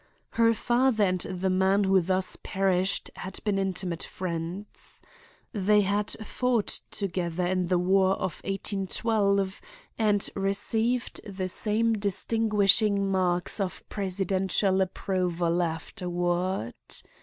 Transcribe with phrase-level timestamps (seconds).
[0.31, 4.99] Her father and the man who thus perished had been intimate friends.
[5.53, 9.61] They had fought together in the War of 1812
[9.99, 16.73] and received the same distinguishing marks of presidential approval afterward.